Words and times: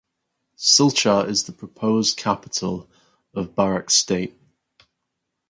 Silchar 0.57 1.27
is 1.27 1.43
the 1.43 1.51
proposed 1.51 2.17
capital 2.17 2.89
of 3.35 3.53
Barak 3.53 3.91
state. 3.91 4.33